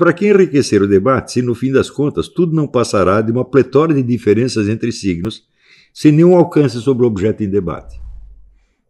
[0.00, 3.44] para que enriquecer o debate se, no fim das contas, tudo não passará de uma
[3.44, 5.44] pletora de diferenças entre signos,
[5.92, 8.00] sem nenhum alcance sobre o objeto em debate?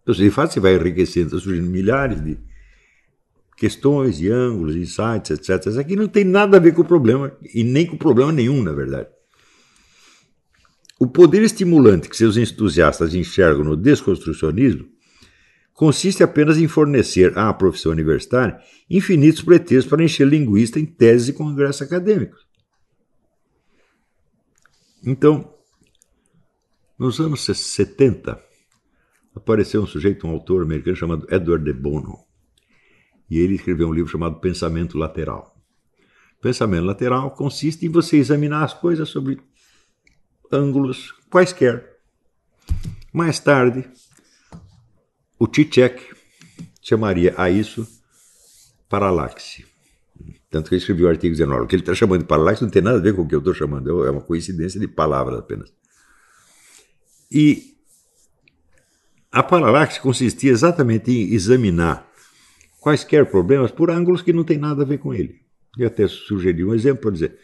[0.04, 2.38] Então, de fato, você vai enriquecendo, surgindo milhares de
[3.56, 5.66] questões, de ângulos, insights, etc.
[5.66, 8.62] Isso aqui não tem nada a ver com o problema, e nem com problema nenhum,
[8.62, 9.08] na verdade.
[10.96, 14.86] O poder estimulante que seus entusiastas enxergam no desconstrucionismo
[15.80, 18.60] consiste apenas em fornecer à profissão universitária
[18.90, 22.46] infinitos pretextos para encher linguista em teses e congressos acadêmicos.
[25.02, 25.54] Então,
[26.98, 28.38] nos anos 70,
[29.34, 32.18] apareceu um sujeito, um autor americano chamado Edward de Bono,
[33.30, 35.56] e ele escreveu um livro chamado Pensamento Lateral.
[36.42, 39.40] Pensamento lateral consiste em você examinar as coisas sobre
[40.52, 42.00] ângulos quaisquer.
[43.14, 43.88] Mais tarde,
[45.40, 46.14] o Tchek
[46.82, 47.88] chamaria a isso
[48.90, 49.64] paralaxe.
[50.50, 51.64] Tanto que ele escreveu o artigo 19.
[51.64, 53.34] O que ele está chamando de paralaxe não tem nada a ver com o que
[53.34, 55.72] eu estou chamando, é uma coincidência de palavras apenas.
[57.32, 57.74] E
[59.32, 62.06] a paralaxe consistia exatamente em examinar
[62.78, 65.40] quaisquer problemas por ângulos que não tem nada a ver com ele.
[65.78, 67.38] Eu até sugeri um exemplo para dizer: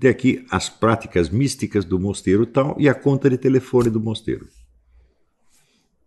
[0.00, 4.48] tem aqui as práticas místicas do mosteiro tal e a conta de telefone do mosteiro.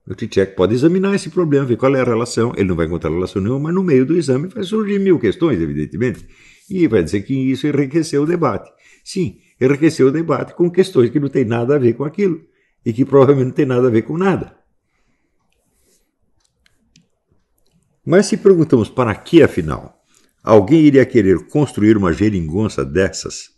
[0.10, 2.54] O Tchek pode examinar esse problema, ver qual é a relação.
[2.56, 5.60] Ele não vai encontrar relação nenhuma, mas no meio do exame vai surgir mil questões,
[5.60, 6.26] evidentemente.
[6.70, 8.72] E vai dizer que isso enriqueceu o debate.
[9.04, 12.42] Sim, enriqueceu o debate com questões que não tem nada a ver com aquilo
[12.86, 14.56] e que provavelmente não tem nada a ver com nada.
[18.06, 20.02] Mas se perguntamos para que, afinal,
[20.42, 23.50] alguém iria querer construir uma geringonça dessas,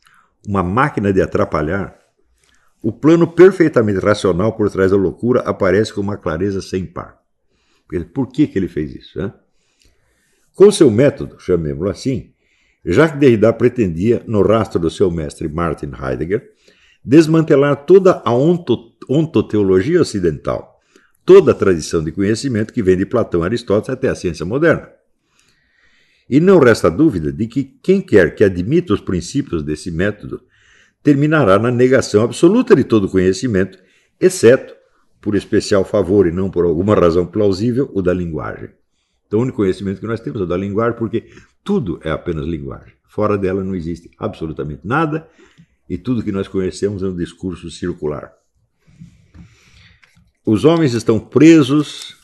[0.47, 1.95] uma máquina de atrapalhar,
[2.81, 7.19] o plano perfeitamente racional por trás da loucura aparece com uma clareza sem par.
[8.13, 9.19] Por que, que ele fez isso?
[9.19, 9.33] Né?
[10.55, 12.33] Com seu método, chamemos-lo assim,
[12.85, 16.49] Jacques Derrida pretendia, no rastro do seu mestre Martin Heidegger,
[17.03, 20.79] desmantelar toda a onto, ontoteologia ocidental,
[21.25, 24.89] toda a tradição de conhecimento que vem de Platão Aristóteles até a ciência moderna.
[26.29, 30.41] E não resta dúvida de que quem quer que admita os princípios desse método
[31.03, 33.79] terminará na negação absoluta de todo conhecimento,
[34.19, 34.75] exceto,
[35.21, 38.69] por especial favor e não por alguma razão plausível, o da linguagem.
[39.27, 41.29] Então, o único conhecimento que nós temos é o da linguagem, porque
[41.63, 42.93] tudo é apenas linguagem.
[43.07, 45.27] Fora dela não existe absolutamente nada,
[45.89, 48.31] e tudo que nós conhecemos é um discurso circular.
[50.45, 52.15] Os homens estão presos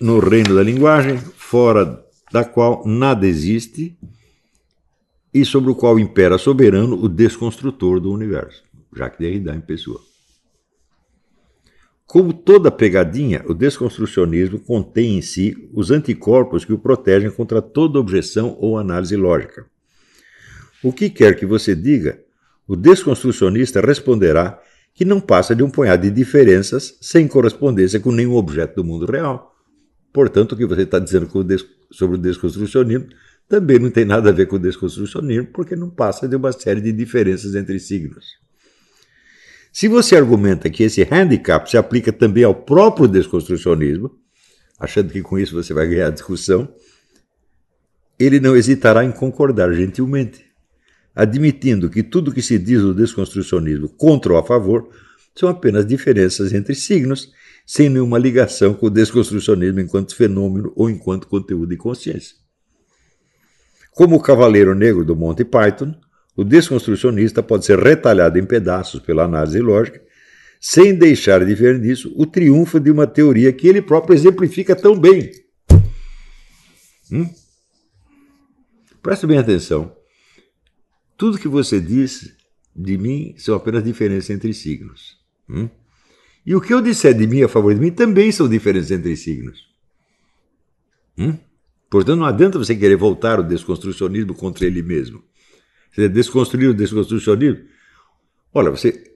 [0.00, 3.98] no reino da linguagem, fora da qual nada existe
[5.32, 8.64] e sobre o qual impera soberano o desconstrutor do universo,
[8.94, 10.00] Jacques Derrida em pessoa.
[12.06, 18.00] Como toda pegadinha, o desconstrucionismo contém em si os anticorpos que o protegem contra toda
[18.00, 19.64] objeção ou análise lógica.
[20.82, 22.20] O que quer que você diga,
[22.66, 24.60] o desconstrucionista responderá
[24.92, 29.06] que não passa de um punhado de diferenças sem correspondência com nenhum objeto do mundo
[29.06, 29.54] real.
[30.12, 31.28] Portanto, o que você está dizendo
[31.92, 33.06] sobre o desconstrucionismo
[33.50, 36.80] também não tem nada a ver com o desconstrucionismo, porque não passa de uma série
[36.80, 38.38] de diferenças entre signos.
[39.72, 44.16] Se você argumenta que esse handicap se aplica também ao próprio desconstrucionismo,
[44.78, 46.72] achando que com isso você vai ganhar a discussão,
[48.16, 50.46] ele não hesitará em concordar gentilmente,
[51.12, 54.90] admitindo que tudo que se diz do desconstrucionismo contra ou a favor
[55.34, 57.32] são apenas diferenças entre signos,
[57.66, 62.38] sem nenhuma ligação com o desconstrucionismo enquanto fenômeno ou enquanto conteúdo de consciência.
[63.92, 65.94] Como o Cavaleiro Negro do Monty Python,
[66.36, 70.00] o desconstrucionista pode ser retalhado em pedaços pela análise lógica,
[70.60, 74.98] sem deixar de ver nisso o triunfo de uma teoria que ele próprio exemplifica tão
[74.98, 75.30] bem.
[77.10, 77.28] Hum?
[79.02, 79.96] Preste bem atenção.
[81.16, 82.34] Tudo que você diz
[82.74, 85.18] de mim são apenas diferenças entre signos.
[85.48, 85.68] Hum?
[86.46, 89.16] E o que eu disser de mim a favor de mim também são diferenças entre
[89.16, 89.68] signos.
[91.18, 91.36] Hum?
[91.90, 95.22] Portanto, não adianta você querer voltar o desconstrucionismo contra ele mesmo.
[95.92, 97.64] Você desconstruir o desconstrucionismo.
[98.54, 99.12] Olha, você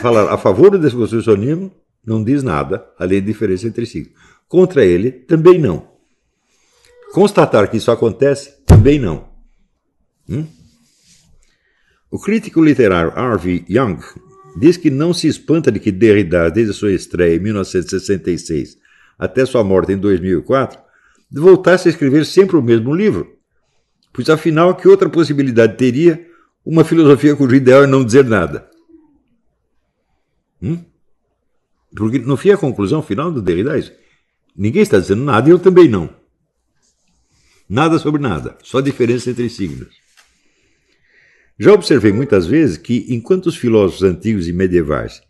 [0.00, 1.72] falar a favor do desconstrucionismo
[2.06, 4.12] não diz nada, além de diferença entre si.
[4.46, 5.88] Contra ele, também não.
[7.12, 9.28] Constatar que isso acontece, também não.
[10.28, 10.46] Hum?
[12.10, 13.64] O crítico literário R.V.
[13.68, 13.98] Young
[14.56, 18.78] diz que não se espanta de que Derrida, desde sua estreia em 1966
[19.18, 20.83] até sua morte em 2004,
[21.40, 23.36] voltasse a escrever sempre o mesmo livro.
[24.12, 26.26] Pois afinal, que outra possibilidade teria
[26.64, 28.70] uma filosofia cujo ideal é não dizer nada?
[30.62, 30.82] Hum?
[31.94, 33.92] Porque no fim a conclusão final do Derrida é isso.
[34.56, 36.08] Ninguém está dizendo nada e eu também não.
[37.68, 39.94] Nada sobre nada, só diferença entre signos.
[41.58, 45.22] Já observei muitas vezes que, enquanto os filósofos antigos e medievais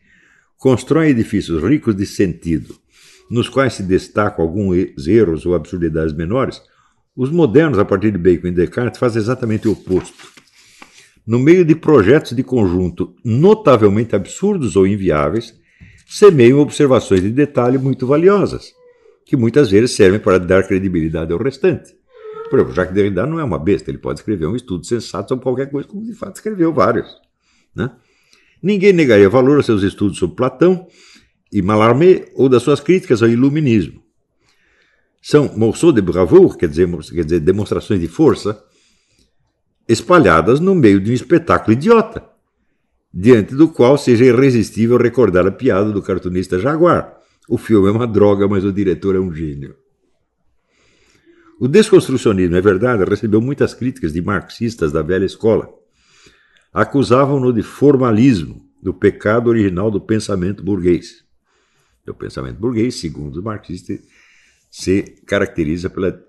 [0.56, 2.78] constroem edifícios ricos de sentido,
[3.31, 6.62] nos quais se destacam alguns erros ou absurdidades menores,
[7.17, 10.12] os modernos, a partir de Bacon e Descartes, fazem exatamente o oposto.
[11.26, 15.55] No meio de projetos de conjunto notavelmente absurdos ou inviáveis,
[16.06, 18.73] semeiam observações de detalhe muito valiosas,
[19.25, 21.94] que muitas vezes servem para dar credibilidade ao restante.
[22.50, 25.43] Por exemplo, Jacques Derrida não é uma besta, ele pode escrever um estudo sensato sobre
[25.43, 27.09] qualquer coisa, como de fato escreveu vários.
[27.75, 27.91] Né?
[28.62, 30.87] Ninguém negaria valor aos seus estudos sobre Platão
[31.54, 34.02] e Mallarmé ou das suas críticas ao iluminismo.
[35.22, 38.60] São morceaux de bravoure, quer dizer, quer dizer, demonstrações de força,
[39.88, 42.24] espalhadas no meio de um espetáculo idiota,
[43.12, 47.20] diante do qual seja irresistível recordar a piada do cartunista Jaguar.
[47.48, 49.76] O filme é uma droga, mas o diretor é um gênio.
[51.60, 55.68] O desconstrucionismo, é verdade, recebeu muitas críticas de marxistas da velha escola.
[56.72, 61.24] Acusavam-no de formalismo, do pecado original do pensamento burguês.
[62.06, 64.00] O pensamento burguês, segundo os marxistas,
[64.70, 66.22] se caracteriza pela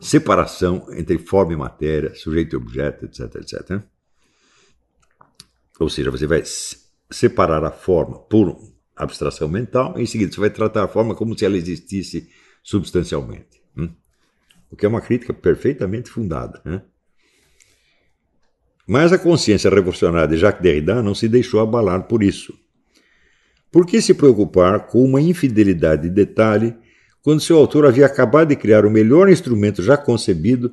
[0.00, 3.82] separação entre forma e matéria, sujeito e objeto, etc, etc.
[5.78, 6.42] Ou seja, você vai
[7.10, 8.56] separar a forma por
[8.96, 12.28] abstração mental, e em seguida você vai tratar a forma como se ela existisse
[12.62, 13.62] substancialmente.
[13.76, 13.90] Hum?
[14.70, 16.60] O que é uma crítica perfeitamente fundada.
[16.64, 16.82] Né?
[18.86, 22.58] Mas a consciência revolucionária de Jacques Derrida não se deixou abalar por isso.
[23.70, 26.76] Por que se preocupar com uma infidelidade de detalhe
[27.22, 30.72] quando seu autor havia acabado de criar o melhor instrumento já concebido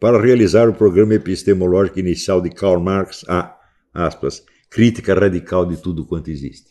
[0.00, 3.56] para realizar o programa epistemológico inicial de Karl Marx, a,
[3.92, 6.70] aspas, crítica radical de tudo quanto existe?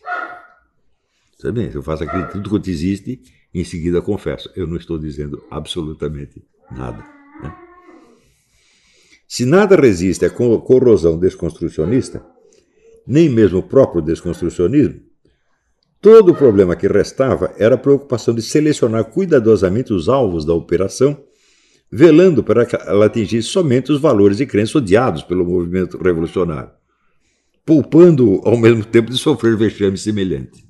[1.38, 3.22] Sabe, eu faço a crítica de tudo quanto existe
[3.54, 7.04] em seguida confesso, eu não estou dizendo absolutamente nada.
[7.42, 7.56] Né?
[9.28, 12.24] Se nada resiste à corrosão desconstrucionista,
[13.06, 15.02] nem mesmo o próprio desconstrucionismo,
[16.00, 21.18] Todo o problema que restava era a preocupação de selecionar cuidadosamente os alvos da operação,
[21.92, 26.70] velando para que ela atingisse somente os valores e crenças odiados pelo movimento revolucionário,
[27.66, 30.68] poupando ao mesmo tempo de sofrer vexame semelhante.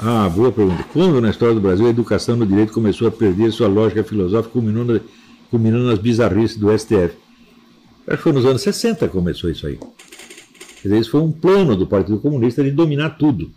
[0.00, 0.84] Ah, boa pergunta.
[0.92, 4.52] Quando na história do Brasil a educação no direito começou a perder sua lógica filosófica,
[4.52, 5.00] culminando,
[5.50, 7.16] culminando nas bizarrices do STF?
[8.06, 9.78] Acho que foi nos anos 60 que começou isso aí.
[10.82, 13.50] Quer dizer, isso foi um plano do Partido Comunista de dominar tudo.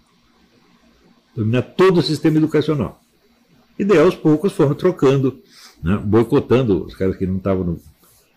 [1.35, 3.00] Dominar todo o sistema educacional.
[3.77, 5.39] E daí, aos poucos, foram trocando,
[5.83, 7.79] né, boicotando os caras que não estavam no,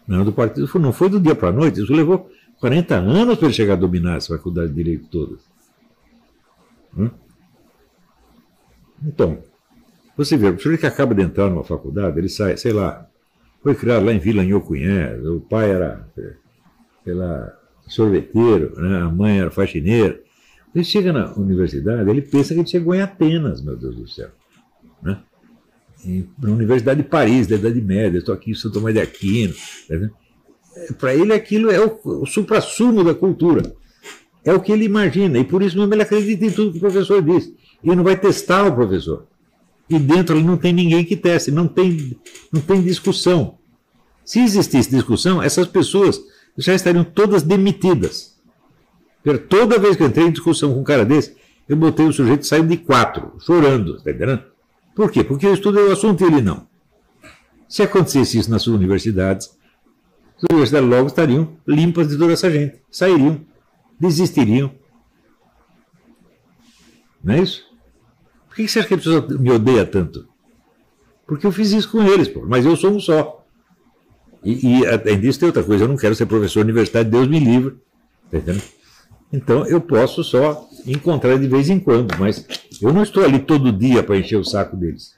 [0.06, 0.68] não, do partido.
[0.78, 3.76] Não foi do dia para a noite, isso levou 40 anos para ele chegar a
[3.76, 5.36] dominar essa faculdade de direito toda.
[6.96, 7.10] Hum?
[9.04, 9.38] Então,
[10.16, 13.06] você vê, o senhor que acaba de entrar numa faculdade, ele sai, sei lá,
[13.62, 16.06] foi criado lá em Vila Nhocuné, o pai era,
[17.02, 17.52] sei lá,
[17.86, 19.02] sorveteiro, né?
[19.02, 20.20] a mãe era faxineira.
[20.74, 24.30] Ele chega na universidade, ele pensa que ele chegou em Atenas, meu Deus do céu.
[25.02, 25.18] Né?
[26.38, 29.54] na Universidade de Paris, da Idade Média, estou aqui em São Tomé de Aquino.
[29.88, 30.10] Né?
[30.98, 33.74] Para ele aquilo é o, o supra-sumo da cultura.
[34.44, 36.80] É o que ele imagina, e por isso mesmo ele acredita em tudo que o
[36.80, 37.50] professor diz.
[37.82, 39.26] E não vai testar o professor.
[39.88, 42.18] E dentro não tem ninguém que teste, não tem,
[42.52, 43.58] não tem discussão.
[44.24, 46.20] Se existisse discussão, essas pessoas
[46.56, 48.34] já estariam todas demitidas.
[49.48, 51.36] Toda vez que eu entrei em discussão com um cara desse,
[51.68, 54.42] eu botei o sujeito saindo de quatro, chorando, está entendendo?
[54.94, 55.24] Por quê?
[55.24, 56.66] Porque eu estudei o assunto e ele não.
[57.68, 59.56] Se acontecesse isso nas suas universidades,
[60.36, 63.40] as universidades logo estariam limpas de toda essa gente, sairiam,
[63.98, 64.70] desistiriam.
[67.22, 67.64] Não é isso?
[68.46, 70.28] Por que você acha que a pessoa me odeia tanto?
[71.26, 72.44] Porque eu fiz isso com eles, pô.
[72.46, 73.43] mas eu sou um só.
[74.44, 77.38] E, e além disso, tem outra coisa, eu não quero ser professor universitário, Deus me
[77.38, 77.76] livre.
[78.30, 78.62] Tá entendendo?
[79.32, 82.46] Então eu posso só encontrar de vez em quando, mas
[82.80, 85.14] eu não estou ali todo dia para encher o saco deles.